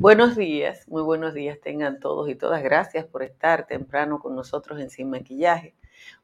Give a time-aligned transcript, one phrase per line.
[0.00, 2.62] Buenos días, muy buenos días tengan todos y todas.
[2.62, 5.74] Gracias por estar temprano con nosotros en Sin Maquillaje,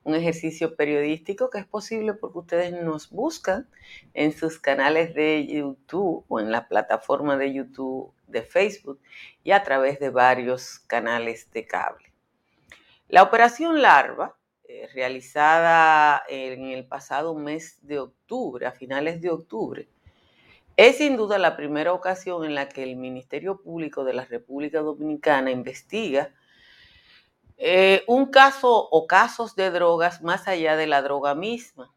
[0.04, 3.68] un ejercicio periodístico que es posible porque ustedes nos buscan
[4.12, 9.00] en sus canales de YouTube o en la plataforma de YouTube de Facebook
[9.42, 12.12] y a través de varios canales de cable.
[13.08, 14.36] La operación Larva
[14.68, 19.88] eh, realizada en el pasado mes de octubre, a finales de octubre,
[20.76, 24.80] es sin duda la primera ocasión en la que el Ministerio Público de la República
[24.80, 26.34] Dominicana investiga
[27.56, 31.94] eh, un caso o casos de drogas más allá de la droga misma.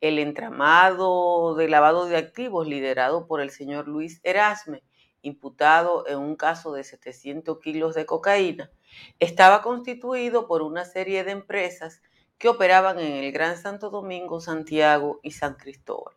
[0.00, 4.82] El entramado de lavado de activos liderado por el señor Luis Erasme,
[5.20, 8.70] imputado en un caso de 700 kilos de cocaína,
[9.18, 12.00] estaba constituido por una serie de empresas
[12.38, 16.15] que operaban en el Gran Santo Domingo, Santiago y San Cristóbal.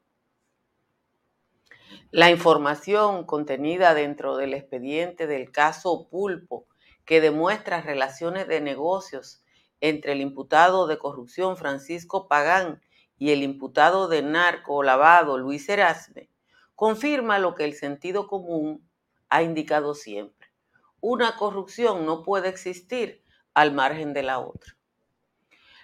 [2.12, 6.68] La información contenida dentro del expediente del caso Pulpo,
[7.06, 9.44] que demuestra relaciones de negocios
[9.82, 12.82] entre el imputado de corrupción Francisco Pagán
[13.18, 16.30] y el imputado de narco lavado Luis Erasme,
[16.76, 18.88] confirma lo que el sentido común
[19.30, 20.40] ha indicado siempre
[21.02, 24.76] una corrupción no puede existir al margen de la otra.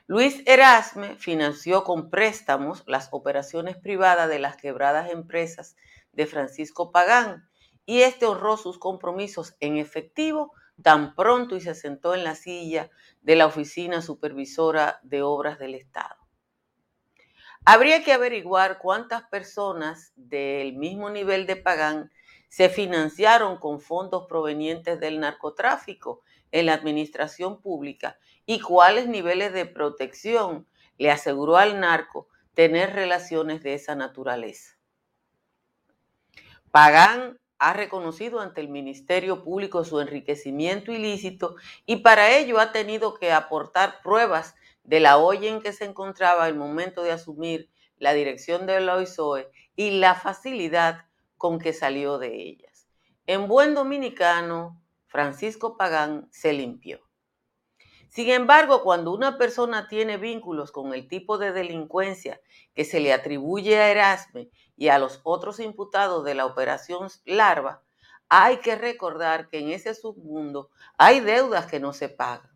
[0.08, 5.75] Luis Erasme financió con préstamos las operaciones privadas de las quebradas empresas
[6.16, 7.48] de Francisco Pagán
[7.86, 12.90] y este honró sus compromisos en efectivo tan pronto y se sentó en la silla
[13.22, 16.16] de la Oficina Supervisora de Obras del Estado.
[17.64, 22.12] Habría que averiguar cuántas personas del mismo nivel de Pagán
[22.48, 26.22] se financiaron con fondos provenientes del narcotráfico
[26.52, 30.68] en la administración pública y cuáles niveles de protección
[30.98, 34.75] le aseguró al narco tener relaciones de esa naturaleza.
[36.75, 41.56] Pagán ha reconocido ante el Ministerio Público su enriquecimiento ilícito
[41.86, 46.44] y para ello ha tenido que aportar pruebas de la olla en que se encontraba
[46.44, 51.06] al momento de asumir la dirección de la OISOE y la facilidad
[51.38, 52.90] con que salió de ellas.
[53.25, 57.00] En buen dominicano, Francisco Pagán se limpió.
[58.09, 62.42] Sin embargo, cuando una persona tiene vínculos con el tipo de delincuencia
[62.74, 67.84] que se le atribuye a Erasme y a los otros imputados de la operación Larva,
[68.30, 72.52] hay que recordar que en ese submundo hay deudas que no se pagan.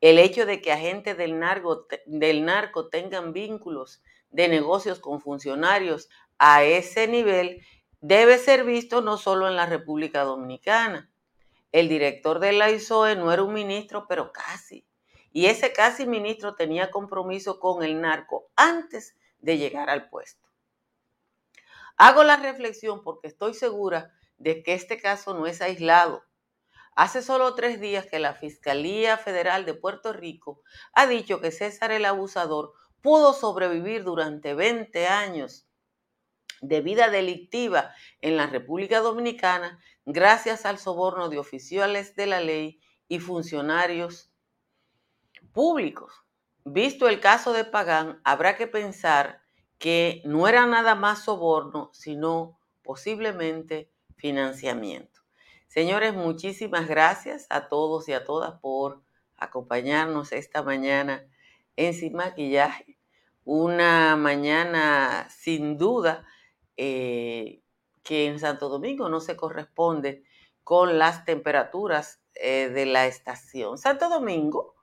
[0.00, 6.10] El hecho de que agentes del narco, del narco tengan vínculos de negocios con funcionarios
[6.38, 7.62] a ese nivel
[8.00, 11.10] debe ser visto no solo en la República Dominicana.
[11.72, 14.86] El director de la ISOE no era un ministro, pero casi.
[15.32, 20.43] Y ese casi ministro tenía compromiso con el narco antes de llegar al puesto.
[21.96, 26.24] Hago la reflexión porque estoy segura de que este caso no es aislado.
[26.96, 30.62] Hace solo tres días que la Fiscalía Federal de Puerto Rico
[30.92, 35.68] ha dicho que César el Abusador pudo sobrevivir durante 20 años
[36.60, 42.80] de vida delictiva en la República Dominicana gracias al soborno de oficiales de la ley
[43.08, 44.32] y funcionarios
[45.52, 46.12] públicos.
[46.64, 49.43] Visto el caso de Pagán, habrá que pensar
[49.84, 55.20] que no era nada más soborno, sino posiblemente financiamiento.
[55.68, 59.02] Señores, muchísimas gracias a todos y a todas por
[59.36, 61.28] acompañarnos esta mañana
[61.76, 62.96] en Sin Maquillaje.
[63.44, 66.26] Una mañana sin duda
[66.78, 67.60] eh,
[68.02, 70.24] que en Santo Domingo no se corresponde
[70.62, 73.76] con las temperaturas eh, de la estación.
[73.76, 74.76] Santo Domingo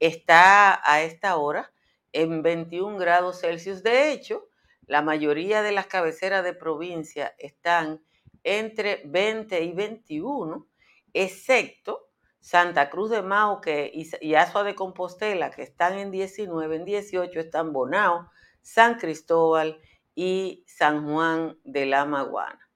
[0.00, 1.72] está a esta hora
[2.12, 3.84] en 21 grados Celsius.
[3.84, 4.47] De hecho,
[4.88, 8.02] la mayoría de las cabeceras de provincia están
[8.42, 10.66] entre 20 y 21,
[11.12, 12.08] excepto
[12.40, 17.72] Santa Cruz de Mauque y Azua de Compostela, que están en 19, en 18 están
[17.72, 18.30] Bonao,
[18.62, 19.78] San Cristóbal
[20.14, 22.70] y San Juan de la Maguana.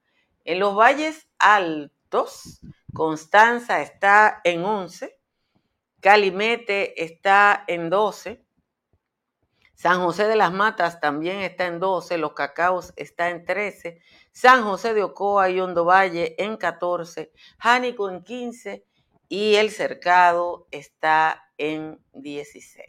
[0.44, 2.61] En los valles altos,
[2.93, 5.19] Constanza está en 11,
[6.00, 8.44] Calimete está en 12,
[9.82, 14.00] San José de las Matas también está en 12, Los Cacaos está en 13,
[14.31, 18.87] San José de Ocoa y Hondo Valle en 14, Jánico en 15
[19.29, 22.87] y El Cercado está en 16.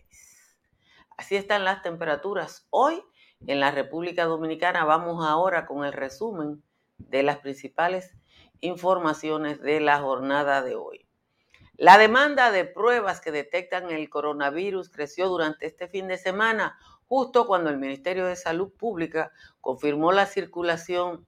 [1.18, 3.04] Así están las temperaturas hoy
[3.48, 4.86] en la República Dominicana.
[4.86, 6.62] Vamos ahora con el resumen
[7.00, 8.16] de las principales
[8.60, 11.03] informaciones de la jornada de hoy.
[11.76, 16.78] La demanda de pruebas que detectan el coronavirus creció durante este fin de semana,
[17.08, 21.26] justo cuando el Ministerio de Salud Pública confirmó la circulación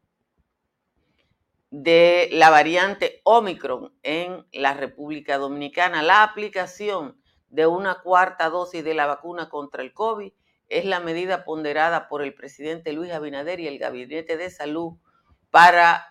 [1.72, 6.04] de la variante Omicron en la República Dominicana.
[6.04, 7.20] La aplicación
[7.50, 10.32] de una cuarta dosis de la vacuna contra el COVID
[10.70, 14.94] es la medida ponderada por el presidente Luis Abinader y el Gabinete de Salud
[15.50, 16.06] para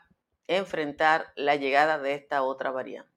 [0.48, 3.13] enfrentar la llegada de esta otra variante.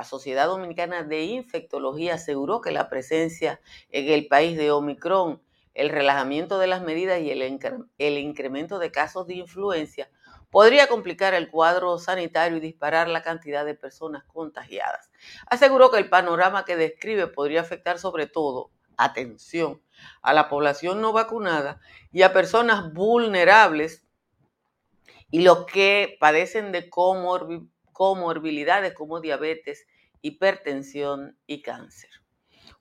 [0.00, 3.60] La Sociedad Dominicana de Infectología aseguró que la presencia
[3.90, 5.42] en el país de Omicron,
[5.74, 10.10] el relajamiento de las medidas y el, incremento de casos de influencia
[10.48, 15.10] podría complicar el cuadro sanitario y disparar la cantidad de personas contagiadas.
[15.50, 19.82] Aseguró que el panorama que describe podría afectar sobre todo, atención,
[20.22, 21.78] a la población no vacunada
[22.10, 24.06] y a personas vulnerables
[25.30, 29.86] y los que padecen de comorbilidades como diabetes,
[30.22, 32.10] hipertensión y cáncer.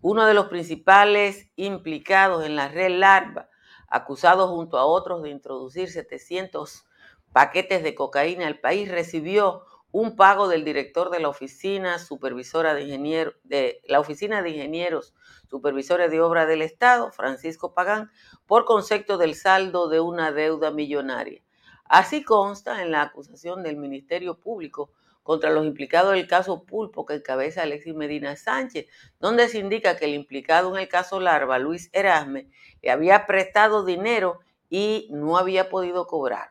[0.01, 3.49] Uno de los principales implicados en la red larva,
[3.87, 6.85] acusado junto a otros de introducir 700
[7.33, 12.83] paquetes de cocaína al país, recibió un pago del director de la oficina supervisora de
[12.83, 15.15] ingenieros de la oficina de ingenieros
[15.49, 18.11] supervisores de obra del Estado, Francisco Pagán,
[18.45, 21.41] por concepto del saldo de una deuda millonaria.
[21.85, 24.91] Así consta en la acusación del Ministerio Público
[25.29, 28.87] contra los implicados del caso Pulpo que encabeza Alexis Medina Sánchez,
[29.19, 32.49] donde se indica que el implicado en el caso Larva, Luis Erasme,
[32.81, 34.39] le había prestado dinero
[34.71, 36.49] y no había podido cobrar.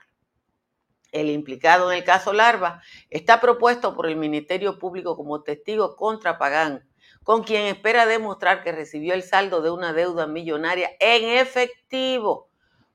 [1.11, 2.81] El implicado en el caso Larva
[3.11, 6.89] está propuesto por el Ministerio Público como testigo contra Pagán,
[7.25, 12.48] con quien espera demostrar que recibió el saldo de una deuda millonaria en efectivo.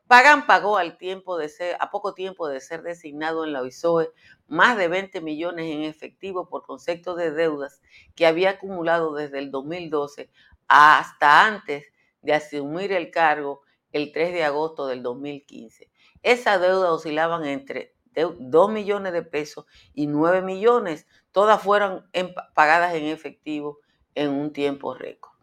[0.08, 4.12] Pagán pagó al tiempo de ser, a poco tiempo de ser designado en la OISOE
[4.48, 7.82] más de 20 millones en efectivo por concepto de deudas
[8.16, 10.30] que había acumulado desde el 2012
[10.68, 11.86] hasta antes
[12.22, 13.62] de asumir el cargo
[13.92, 15.90] el 3 de agosto del 2015.
[16.22, 22.08] Esa deuda oscilaban entre de 2 millones de pesos y 9 millones, todas fueron
[22.54, 23.80] pagadas en efectivo
[24.16, 25.34] en un tiempo récord.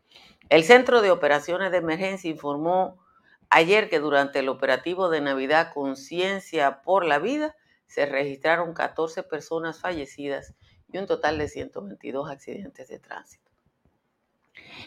[0.48, 2.98] El Centro de Operaciones de Emergencia informó
[3.50, 7.56] ayer que durante el operativo de Navidad Conciencia por la Vida
[7.86, 10.54] se registraron 14 personas fallecidas
[10.92, 13.50] y un total de 122 accidentes de tránsito.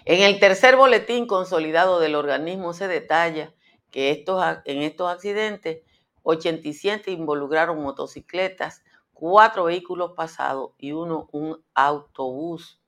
[0.05, 3.53] En el tercer boletín consolidado del organismo se detalla
[3.91, 4.25] que
[4.65, 5.81] en estos accidentes
[6.23, 8.83] 87 involucraron motocicletas,
[9.13, 12.81] cuatro vehículos pasados y uno un autobús.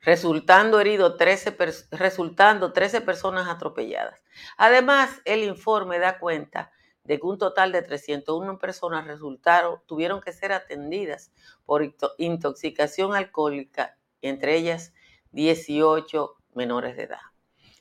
[0.00, 1.56] Resultando herido 13,
[1.90, 4.22] resultando 13 personas atropelladas.
[4.56, 6.70] Además, el informe da cuenta
[7.04, 11.32] de que un total de 301 personas resultaron, tuvieron que ser atendidas
[11.64, 14.92] por intoxicación alcohólica, entre ellas
[15.32, 17.20] 18 menores de edad.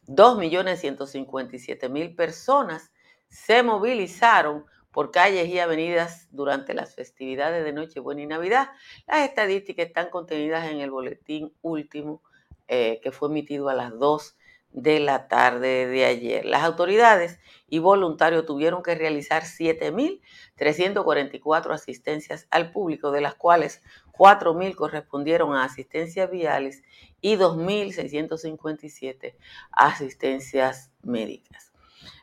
[0.08, 2.92] 2.157.000 personas
[3.28, 4.66] se movilizaron
[4.98, 8.70] por calles y avenidas durante las festividades de Nochebuena y Navidad.
[9.06, 12.24] Las estadísticas están contenidas en el boletín último
[12.68, 14.36] eh, que fue emitido a las 2
[14.72, 16.46] de la tarde de ayer.
[16.46, 17.40] Las autoridades
[17.70, 25.64] y voluntarios tuvieron que realizar 7.344 asistencias al público, de las cuales 4.000 correspondieron a
[25.64, 26.82] asistencias viales
[27.22, 29.36] y 2.657
[29.72, 31.72] asistencias médicas.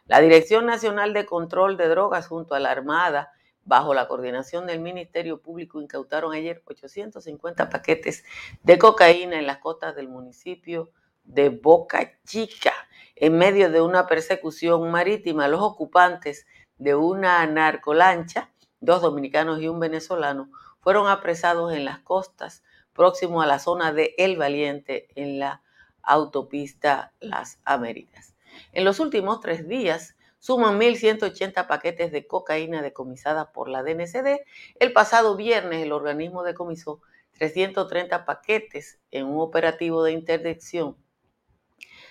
[0.06, 3.32] La Dirección Nacional de Control de Drogas junto a la Armada,
[3.64, 8.22] bajo la coordinación del Ministerio Público, incautaron ayer 850 paquetes
[8.62, 10.90] de cocaína en las costas del municipio
[11.22, 12.74] de Boca Chica,
[13.16, 15.48] en medio de una persecución marítima.
[15.48, 16.46] Los ocupantes
[16.76, 23.46] de una narcolancha, dos dominicanos y un venezolano, fueron apresados en las costas próximo a
[23.46, 25.62] la zona de El Valiente en la
[26.02, 28.33] autopista Las Américas.
[28.72, 34.40] En los últimos tres días suman 1.180 paquetes de cocaína decomisada por la DNCD.
[34.78, 37.00] El pasado viernes el organismo decomisó
[37.38, 40.96] 330 paquetes en un operativo de interdicción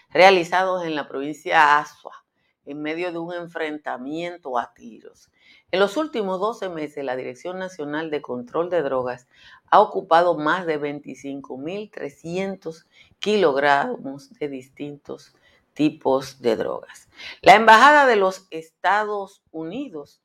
[0.10, 2.24] realizados en la provincia Asua
[2.66, 5.30] en medio de un enfrentamiento a tiros.
[5.72, 9.28] En los últimos 12 meses, la Dirección Nacional de Control de Drogas
[9.70, 12.86] ha ocupado más de 25.300
[13.20, 15.36] kilogramos de distintos
[15.74, 17.10] tipos de drogas.
[17.42, 20.22] La Embajada de los Estados Unidos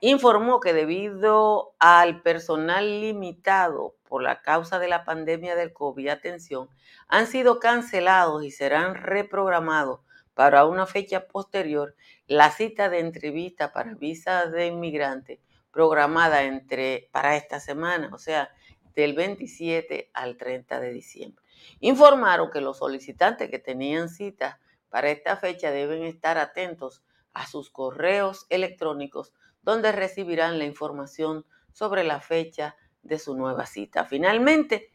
[0.00, 6.68] informó que debido al personal limitado por la causa de la pandemia del COVID, atención,
[7.08, 10.00] han sido cancelados y serán reprogramados
[10.34, 11.94] para una fecha posterior
[12.26, 18.50] la cita de entrevista para visas de inmigrante programada entre, para esta semana, o sea,
[18.94, 21.41] del 27 al 30 de diciembre.
[21.80, 27.02] Informaron que los solicitantes que tenían cita para esta fecha deben estar atentos
[27.32, 34.04] a sus correos electrónicos donde recibirán la información sobre la fecha de su nueva cita.
[34.04, 34.90] Finalmente,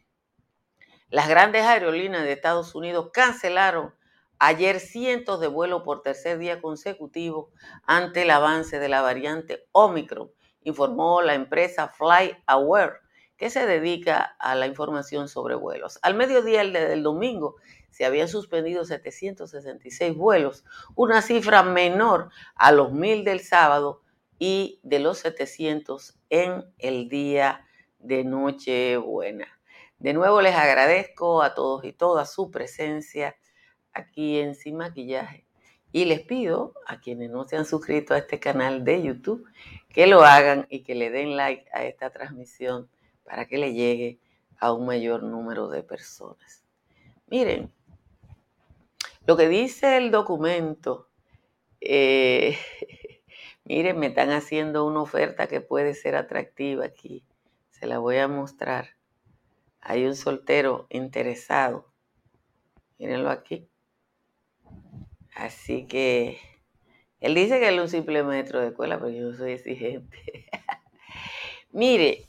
[1.10, 3.94] las grandes aerolíneas de Estados Unidos cancelaron
[4.40, 7.52] ayer cientos de vuelos por tercer día consecutivo
[7.84, 10.32] ante el avance de la variante Omicron,
[10.64, 13.00] informó la empresa FlyAware,
[13.38, 16.00] que se dedica a la información sobre vuelos.
[16.02, 17.56] Al mediodía del domingo
[17.90, 20.66] se habían suspendido 766 vuelos,
[20.96, 24.02] una cifra menor a los mil del sábado
[24.40, 27.66] y de los 700 en el día
[28.00, 29.48] de Nochebuena.
[30.00, 33.36] De nuevo les agradezco a todos y todas su presencia
[33.94, 35.48] aquí en Sin Maquillaje
[35.92, 39.48] y les pido a quienes no se han suscrito a este canal de YouTube
[39.90, 42.90] que lo hagan y que le den like a esta transmisión
[43.28, 44.20] para que le llegue
[44.58, 46.64] a un mayor número de personas.
[47.28, 47.72] Miren,
[49.26, 51.10] lo que dice el documento,
[51.82, 52.58] eh,
[53.66, 57.26] miren, me están haciendo una oferta que puede ser atractiva aquí.
[57.70, 58.96] Se la voy a mostrar.
[59.82, 61.92] Hay un soltero interesado.
[62.98, 63.68] Mírenlo aquí.
[65.36, 66.40] Así que
[67.20, 70.18] él dice que es un simple maestro de escuela, pero yo soy exigente.
[71.72, 72.26] Mire,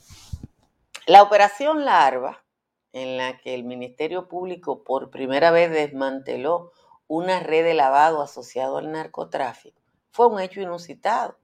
[1.08, 2.44] la operación Larva,
[2.92, 6.70] en la que el Ministerio Público por primera vez desmanteló
[7.06, 9.80] una red de lavado asociado al narcotráfico.
[10.10, 11.38] Fue un hecho inusitado.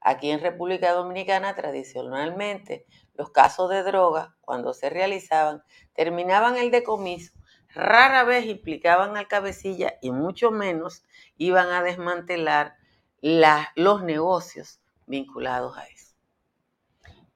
[0.00, 7.32] Aquí en República Dominicana tradicionalmente los casos de droga, cuando se realizaban, terminaban el decomiso,
[7.74, 11.02] rara vez implicaban al cabecilla y mucho menos
[11.36, 12.76] iban a desmantelar
[13.20, 16.09] los negocios vinculados a eso.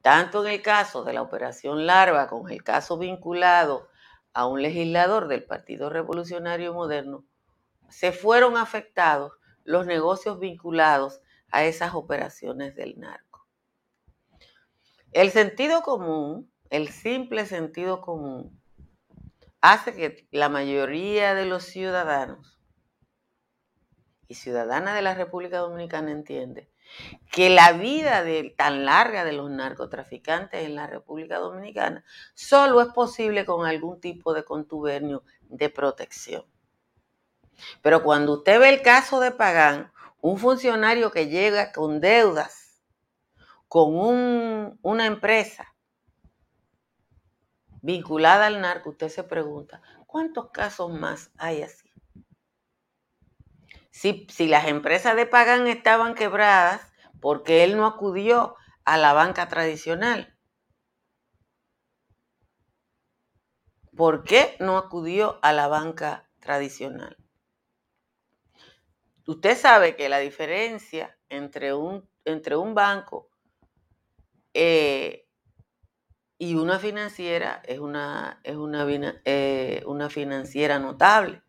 [0.04, 3.88] Tanto en el caso de la operación Larva como en el caso vinculado
[4.34, 7.24] a un legislador del Partido Revolucionario Moderno,
[7.88, 9.32] se fueron afectados
[9.64, 13.48] los negocios vinculados a esas operaciones del narco.
[15.12, 18.60] El sentido común, el simple sentido común,
[19.62, 22.60] hace que la mayoría de los ciudadanos
[24.28, 26.73] y ciudadanas de la República Dominicana entiende
[27.30, 28.24] que la vida
[28.56, 34.32] tan larga de los narcotraficantes en la República Dominicana solo es posible con algún tipo
[34.34, 36.44] de contubernio de protección.
[37.82, 42.82] Pero cuando usted ve el caso de Pagán, un funcionario que llega con deudas
[43.68, 43.94] con
[44.82, 45.74] una empresa
[47.82, 51.83] vinculada al narco, usted se pregunta, ¿cuántos casos más hay así?
[53.94, 60.36] Si, las empresas de Pagán estaban quebradas, porque él no acudió a la banca tradicional?
[63.96, 67.16] ¿Por qué no acudió a la banca tradicional?
[69.28, 73.30] Usted sabe que la diferencia entre un, entre un banco
[74.54, 75.28] eh,
[76.36, 78.84] y una financiera es una, es una,
[79.24, 81.43] eh, una financiera notable.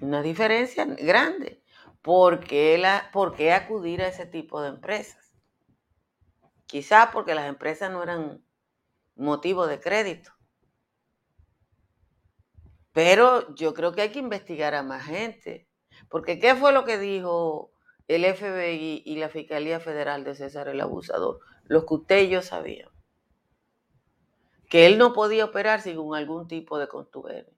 [0.00, 1.62] Una diferencia grande.
[2.02, 5.32] ¿Por qué, la, ¿Por qué acudir a ese tipo de empresas?
[6.66, 8.44] Quizás porque las empresas no eran
[9.16, 10.32] motivo de crédito.
[12.92, 15.68] Pero yo creo que hay que investigar a más gente.
[16.08, 17.72] Porque ¿qué fue lo que dijo
[18.08, 21.40] el FBI y la Fiscalía Federal de César el Abusador?
[21.64, 22.82] Lo que usted y.
[24.68, 27.55] Que él no podía operar sin algún tipo de contubernio.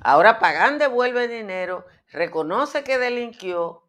[0.00, 3.82] Ahora Pagán devuelve dinero, reconoce que delinquió,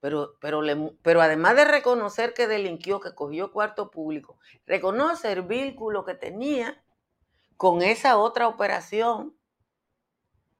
[0.00, 0.62] pero, pero,
[1.02, 6.82] pero además de reconocer que delinquió, que cogió cuarto público, reconoce el vínculo que tenía
[7.56, 9.36] con esa otra operación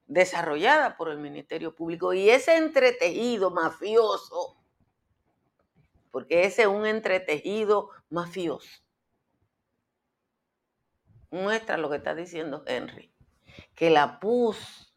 [0.08, 2.12] desarrollada por el Ministerio Público.
[2.12, 4.56] Y ese entretejido mafioso,
[6.10, 8.68] porque ese es un entretejido mafioso,
[11.30, 13.12] muestra lo que está diciendo Henry,
[13.78, 14.92] que la pus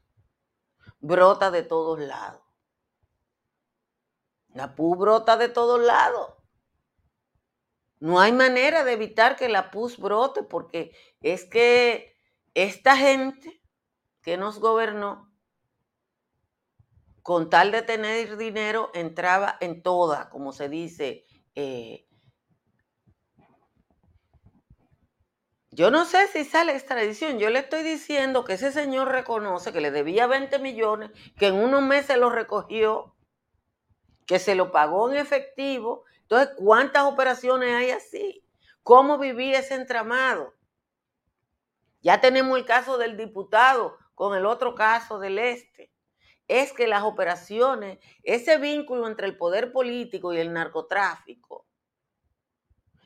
[1.02, 2.42] brota de todos lados.
[4.56, 6.34] La pus brota de todos lados.
[8.00, 12.18] No hay manera de evitar que la pus brote porque es que
[12.56, 13.62] esta gente
[14.24, 15.32] que nos gobernó,
[17.22, 22.08] con tal de tener dinero, entraba en toda, como se dice, eh,
[25.74, 27.40] Yo no sé si sale extradición.
[27.40, 31.56] Yo le estoy diciendo que ese señor reconoce que le debía 20 millones, que en
[31.56, 33.16] unos meses lo recogió,
[34.28, 36.04] que se lo pagó en efectivo.
[36.24, 38.46] Entonces, ¿cuántas operaciones hay así?
[38.84, 40.54] ¿Cómo vivía ese entramado?
[42.02, 45.94] Ya tenemos el caso del diputado con el otro caso del este.
[46.50, 51.66] Es que las operaciones, ese vínculo entre el poder político y el narcotráfico,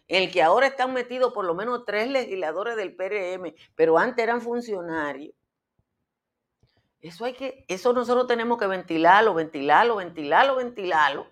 [0.08, 4.42] el que ahora están metidos por lo menos tres legisladores del PRM, pero antes eran
[4.42, 5.34] funcionarios.
[7.02, 11.28] Eso hay que, eso nosotros tenemos que ventilarlo, ventilarlo, ventilarlo, ventilarlo.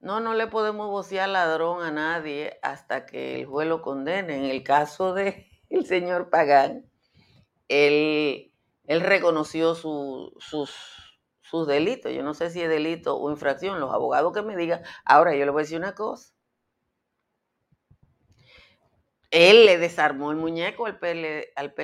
[0.00, 4.36] No, no le podemos vocear ladrón a nadie hasta que el juez lo condene.
[4.36, 6.90] En el caso del el señor Pagán,
[7.68, 8.52] él,
[8.84, 10.32] él reconoció sus
[11.52, 12.12] sus delitos.
[12.12, 13.78] Yo no sé si es delito o infracción.
[13.78, 14.82] Los abogados que me digan.
[15.04, 16.32] Ahora, yo le voy a decir una cosa.
[19.30, 21.74] Él le desarmó el muñeco al PLD, al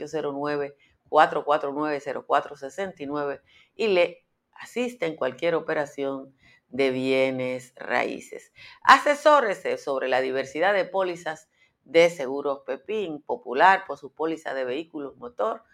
[1.10, 3.40] 809-449-0469
[3.74, 6.34] y le asiste en cualquier operación
[6.68, 8.52] de bienes raíces.
[8.82, 11.48] Asesórese sobre la diversidad de pólizas
[11.84, 15.64] de seguros Pepín, popular por su póliza de vehículos motor.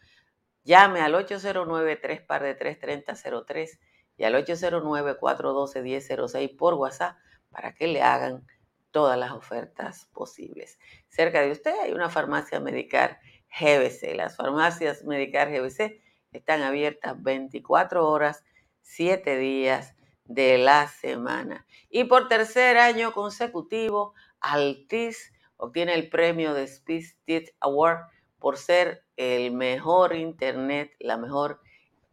[0.65, 3.79] Llame al 809 3 par de 33003
[4.17, 7.17] y al 809-412-1006 por WhatsApp
[7.51, 8.45] para que le hagan
[8.91, 10.79] todas las ofertas posibles.
[11.09, 13.21] Cerca de usted hay una farmacia Medicar
[13.61, 14.15] GBC.
[14.15, 16.01] Las farmacias Medicar GBC
[16.33, 18.45] están abiertas 24 horas,
[18.83, 21.67] 7 días de la semana.
[21.89, 29.53] Y por tercer año consecutivo, Altis obtiene el premio de Speed Award por ser el
[29.53, 31.61] mejor internet, la mejor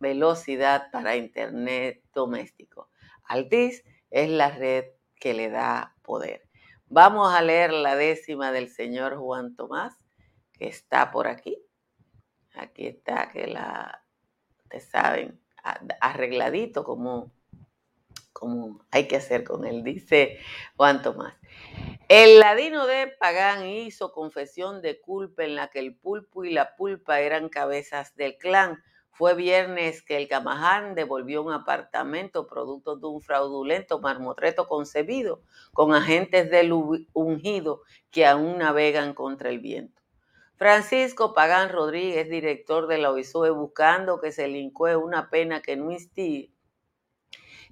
[0.04, 2.92] velocidad para Internet doméstico.
[3.24, 4.86] Altis es la red
[5.20, 6.48] que le da poder.
[6.86, 9.98] Vamos a leer la décima del señor Juan Tomás,
[10.52, 11.58] que está por aquí.
[12.54, 14.06] Aquí está, que la,
[14.64, 15.42] ustedes saben,
[16.00, 17.32] arregladito como,
[18.32, 20.38] como hay que hacer con él, dice
[20.76, 21.34] Juan Tomás.
[22.10, 26.76] El ladino de Pagán hizo confesión de culpa en la que el pulpo y la
[26.76, 28.84] pulpa eran cabezas del clan
[29.16, 35.94] Fue viernes que el Camaján devolvió un apartamento producto de un fraudulento marmotreto concebido con
[35.94, 40.02] agentes del ungido que aún navegan contra el viento.
[40.56, 45.92] Francisco Pagán Rodríguez, director de la OISOE, buscando que se lincue una pena que no
[45.92, 46.52] instigue,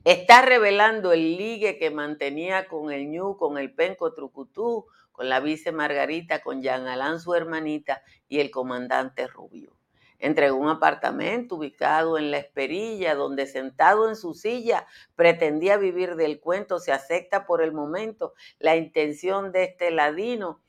[0.04, 5.39] está revelando el ligue que mantenía con el ñu, con el penco Trucutú, con la
[5.39, 9.81] vice Margarita, con Jean Alán, su hermanita, y el comandante Rubio
[10.22, 16.40] entregó un apartamento ubicado en La Esperilla, donde sentado en su silla pretendía vivir del
[16.40, 16.80] cuento.
[16.80, 20.62] Se acepta por el momento la intención de este ladino.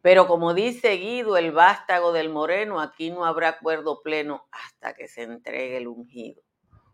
[0.00, 5.08] Pero como dice Guido, el vástago del moreno, aquí no habrá acuerdo pleno hasta que
[5.08, 6.42] se entregue el ungido.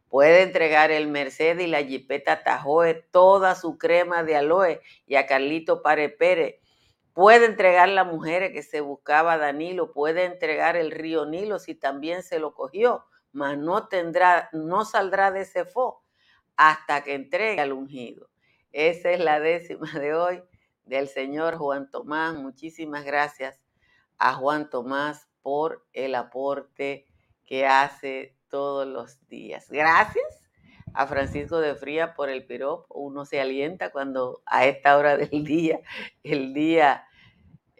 [0.08, 5.26] Puede entregar el Mercedes y la Jipeta Tajoe toda su crema de aloe y a
[5.26, 6.60] Carlito Pare Pérez
[7.14, 12.24] Puede entregar la mujer que se buscaba Danilo, puede entregar el río Nilo si también
[12.24, 16.02] se lo cogió, mas no tendrá, no saldrá de ese fo
[16.56, 18.28] hasta que entregue al ungido.
[18.72, 20.42] Esa es la décima de hoy
[20.84, 22.34] del señor Juan Tomás.
[22.34, 23.60] Muchísimas gracias
[24.18, 27.06] a Juan Tomás por el aporte
[27.44, 29.70] que hace todos los días.
[29.70, 30.43] Gracias
[30.94, 32.86] a Francisco de Fría por el piropo.
[32.94, 35.80] Uno se alienta cuando a esta hora del día,
[36.22, 37.06] el día...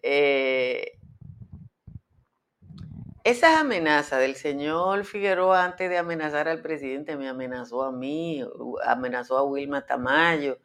[0.03, 0.99] Eh,
[3.23, 8.45] esas amenazas del señor Figueroa antes de amenazar al presidente me amenazó a mí,
[8.85, 10.59] amenazó a Wilma Tamayo,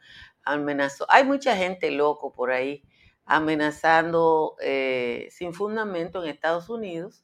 [0.43, 1.05] amenazó.
[1.07, 2.83] Hay mucha gente loco por ahí
[3.23, 7.23] amenazando eh, sin fundamento en Estados Unidos,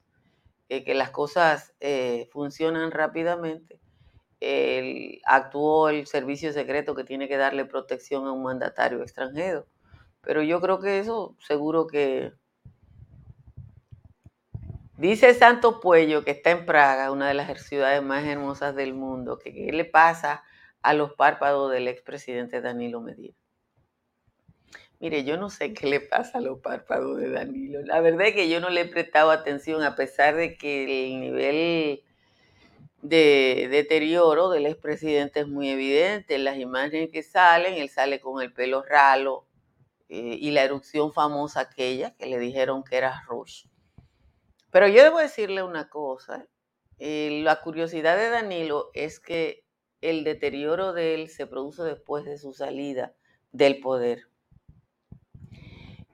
[0.70, 1.74] eh, que las cosas
[2.32, 3.82] funcionan rápidamente
[5.26, 9.66] actuó el servicio secreto que tiene que darle protección a un mandatario extranjero.
[10.22, 12.34] Pero yo creo que eso seguro que...
[14.98, 19.38] Dice Santo Puello, que está en Praga, una de las ciudades más hermosas del mundo,
[19.38, 20.44] que qué le pasa
[20.82, 23.36] a los párpados del expresidente Danilo Medina.
[25.00, 27.82] Mire, yo no sé qué le pasa a los párpados de Danilo.
[27.82, 31.20] La verdad es que yo no le he prestado atención, a pesar de que el
[31.20, 32.02] nivel
[33.10, 36.36] de deterioro del expresidente es muy evidente.
[36.36, 39.48] En las imágenes que salen, él sale con el pelo ralo
[40.10, 43.66] eh, y la erupción famosa aquella que le dijeron que era Rush.
[44.72, 46.48] Pero yo debo decirle una cosa.
[46.98, 49.66] Eh, la curiosidad de Danilo es que
[50.02, 53.14] el deterioro de él se produce después de su salida
[53.52, 54.30] del poder.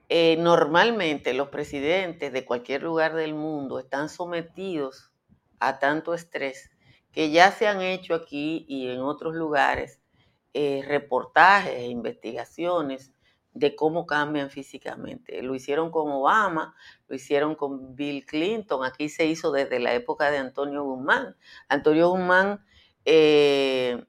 [0.08, 5.10] Eh, normalmente los presidentes de cualquier lugar del mundo están sometidos
[5.58, 6.71] a tanto estrés
[7.12, 10.00] que ya se han hecho aquí y en otros lugares
[10.54, 13.12] eh, reportajes e investigaciones
[13.54, 15.42] de cómo cambian físicamente.
[15.42, 16.74] Lo hicieron con Obama,
[17.08, 21.36] lo hicieron con Bill Clinton, aquí se hizo desde la época de Antonio Guzmán.
[21.68, 22.64] Antonio Guzmán
[23.04, 24.04] eh,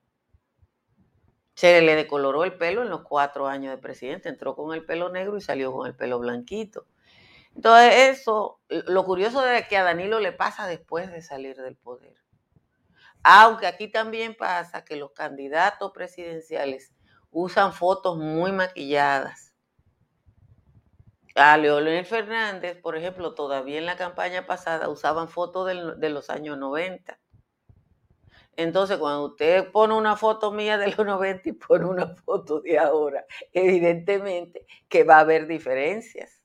[1.56, 5.10] se le decoloró el pelo en los cuatro años de presidente, entró con el pelo
[5.10, 6.88] negro y salió con el pelo blanquito.
[7.56, 12.23] Entonces eso, lo curioso es que a Danilo le pasa después de salir del poder.
[13.24, 16.94] Aunque aquí también pasa que los candidatos presidenciales
[17.32, 19.54] usan fotos muy maquilladas.
[21.36, 26.58] A Leonel Fernández, por ejemplo, todavía en la campaña pasada usaban fotos de los años
[26.58, 27.18] 90.
[28.56, 32.78] Entonces, cuando usted pone una foto mía de los 90 y pone una foto de
[32.78, 36.44] ahora, evidentemente que va a haber diferencias.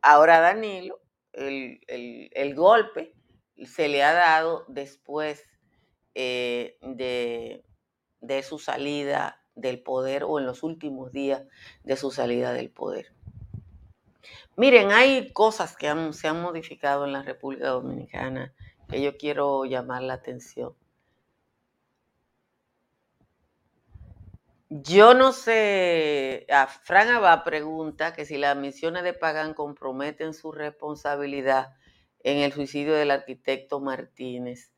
[0.00, 1.00] Ahora Danilo,
[1.32, 3.15] el, el golpe
[3.64, 5.44] se le ha dado después
[6.14, 11.42] eh, de, su salida del poder o en los últimos días
[11.84, 13.12] de su salida del poder.
[14.56, 18.52] Miren, hay cosas que se han modificado en la República Dominicana
[18.88, 20.74] que yo quiero llamar la atención.
[24.68, 30.50] Yo no sé, a Fran Abba pregunta que si las misiones de Pagan comprometen su
[30.50, 31.76] responsabilidad
[32.26, 34.72] en el suicidio del arquitecto Martínez.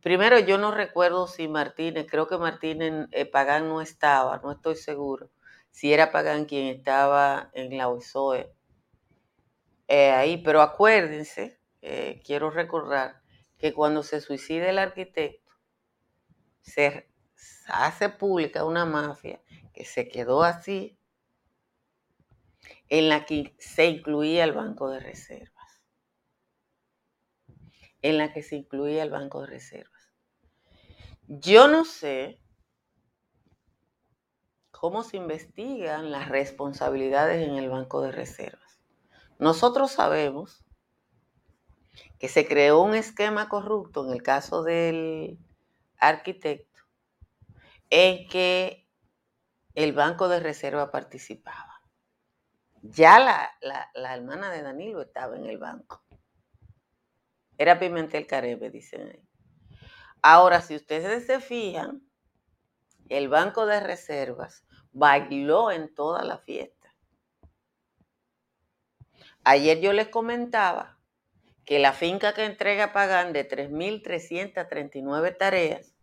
[0.00, 4.76] Primero, yo no recuerdo si Martínez, creo que Martínez eh, Pagán no estaba, no estoy
[4.76, 5.28] seguro
[5.72, 8.54] si era Pagán quien estaba en la OSOE
[9.88, 13.22] eh, ahí, pero acuérdense, eh, quiero recordar
[13.58, 15.52] que cuando se suicida el arquitecto,
[16.60, 17.08] se
[17.66, 19.40] hace pública una mafia
[19.74, 20.96] que se quedó así,
[22.88, 25.57] en la que se incluía el Banco de Reserva
[28.02, 30.12] en la que se incluía el Banco de Reservas.
[31.26, 32.40] Yo no sé
[34.70, 38.78] cómo se investigan las responsabilidades en el Banco de Reservas.
[39.38, 40.64] Nosotros sabemos
[42.18, 45.38] que se creó un esquema corrupto en el caso del
[45.98, 46.82] arquitecto
[47.90, 48.88] en que
[49.74, 51.80] el Banco de Reserva participaba.
[52.82, 56.02] Ya la, hermana de Danilo estaba en el banco.
[57.58, 59.28] Era Pimentel Carebe, dicen ahí.
[60.22, 62.02] Ahora, si ustedes se fijan,
[63.08, 66.94] el Banco de Reservas bailó en toda la fiesta.
[69.44, 70.98] Ayer yo les comentaba
[71.64, 75.94] que la finca que entrega Pagan de 3.339 tareas,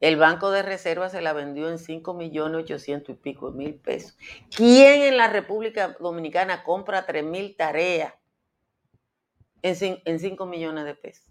[0.00, 4.16] el Banco de Reservas se la vendió en 5 millones 800 y pico mil pesos.
[4.54, 8.14] ¿Quién en la República Dominicana compra 3.000 tareas
[9.62, 11.26] en, en 5 millones de pesos?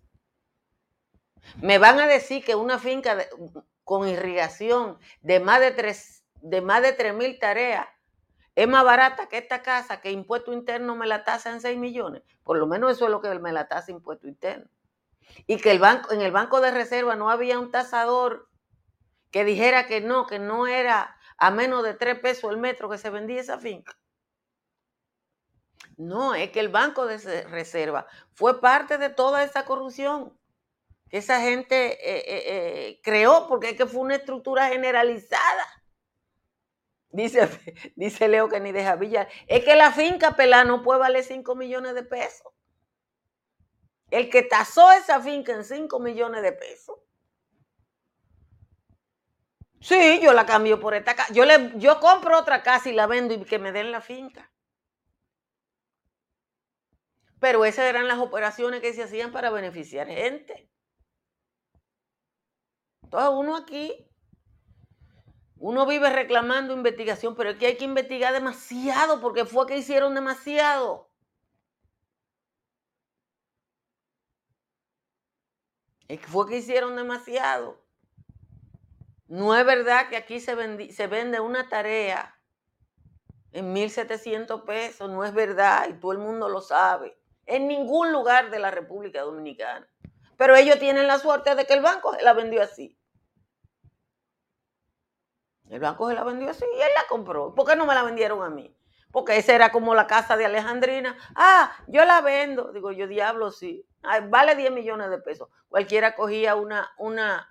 [1.62, 3.18] Me van a decir que una finca
[3.84, 7.88] con irrigación de más de tres, de más de mil tareas
[8.56, 12.24] es más barata que esta casa que impuesto interno me la tasa en 6 millones.
[12.44, 14.68] Por lo menos eso es lo que me la tasa impuesto interno.
[15.46, 18.50] Y que el banco, en el banco de reserva no había un tasador
[19.30, 22.98] que dijera que no, que no era a menos de 3 pesos el metro que
[22.98, 23.96] se vendía esa finca.
[25.98, 30.38] No, es que el banco de reserva fue parte de toda esa corrupción
[31.10, 35.66] que esa gente eh, eh, eh, creó, porque es que fue una estructura generalizada.
[37.10, 37.50] Dice,
[37.96, 39.28] dice Leo que ni deja Villa.
[39.48, 42.52] Es que la finca pelá no puede valer 5 millones de pesos.
[44.12, 47.00] El que tasó esa finca en 5 millones de pesos.
[49.80, 51.32] Sí, yo la cambio por esta casa.
[51.34, 54.52] Yo, le, yo compro otra casa y la vendo y que me den la finca.
[57.39, 60.69] Pero esas eran las operaciones que se hacían para beneficiar gente.
[63.04, 64.10] Entonces uno aquí,
[65.58, 71.10] uno vive reclamando investigación, pero que hay que investigar demasiado porque fue que hicieron demasiado.
[76.28, 77.82] Fue que hicieron demasiado.
[79.28, 82.38] No es verdad que aquí se, se vende una tarea
[83.52, 87.17] en 1.700 pesos, no es verdad y todo el mundo lo sabe.
[87.48, 89.88] En ningún lugar de la República Dominicana.
[90.38, 92.98] Pero ellos tienen la suerte de que el banco se la vendió así.
[95.70, 97.54] El banco se la vendió así y él la compró.
[97.54, 98.74] ¿Por qué no me la vendieron a mí?
[99.12, 101.18] Porque esa era como la casa de Alejandrina.
[101.36, 102.72] Ah, yo la vendo.
[102.72, 103.86] Digo, yo diablo, sí.
[104.30, 105.50] vale 10 millones de pesos.
[105.70, 107.50] Cualquiera cogía una, una.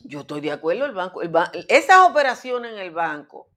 [0.00, 1.32] Yo estoy de acuerdo, el banco, el
[1.68, 3.48] esas operaciones en el banco.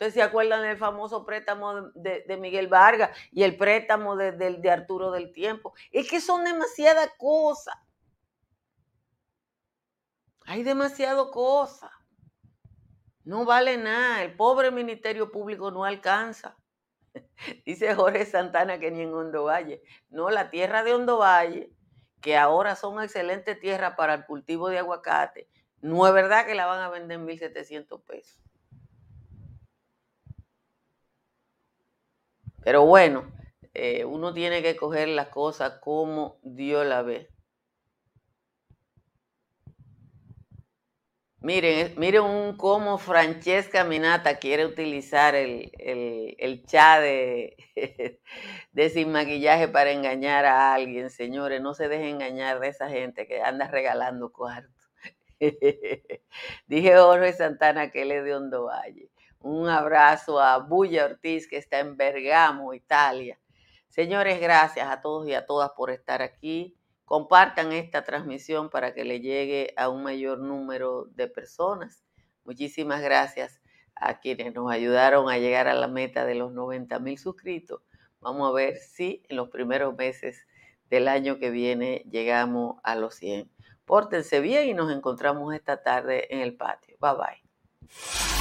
[0.00, 5.30] Ustedes se acuerdan del famoso préstamo de, Miguel Vargas y el préstamo de, Arturo del
[5.30, 5.74] Tiempo.
[5.92, 7.74] Es que son demasiadas cosas.
[10.46, 11.90] Hay demasiado cosa.
[13.24, 14.22] No vale nada.
[14.22, 16.56] El pobre Ministerio Público no alcanza.
[17.66, 19.82] Dice Jorge Santana que ni en Hondo Valle.
[20.08, 21.74] No, la tierra de Hondo Valle,
[22.22, 25.46] que ahora son excelentes tierras para el cultivo de aguacate,
[25.82, 28.40] no es verdad que la van a vender en 1.700 pesos.
[32.62, 33.32] Pero bueno,
[33.74, 37.28] eh, uno tiene que coger las cosas como Dios la ve.
[41.42, 47.00] Miren, miren un cómo Francesca Minata quiere utilizar el, el, chat
[48.72, 51.08] de, sin maquillaje para engañar a alguien.
[51.08, 54.90] Señores, no se dejen engañar de esa gente que anda regalando cuartos.
[56.66, 59.10] Dije Jorge Santana que él es de Hondo Valle.
[59.42, 63.38] Un abrazo a Bulla Ortiz que está en Bergamo, Italia.
[63.88, 66.76] Señores, gracias a todos y a todas por estar aquí.
[67.06, 72.04] Compartan esta transmisión para que le llegue a un mayor número de personas.
[72.44, 73.60] Muchísimas gracias
[73.94, 77.82] a quienes nos ayudaron a llegar a la meta de los 90 mil suscritos.
[78.20, 80.46] Vamos a ver si en los primeros meses
[80.90, 83.50] del año que viene llegamos a los 100.
[83.86, 86.96] Pórtense bien y nos encontramos esta tarde en el patio.
[87.00, 88.39] Bye bye.